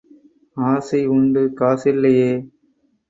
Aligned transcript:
ஆசை 0.65 1.01
உண்டு 1.07 1.43
காசில்லேயே! 1.59 2.31